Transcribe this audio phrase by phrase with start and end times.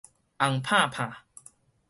[0.39, 1.15] 紅冇冇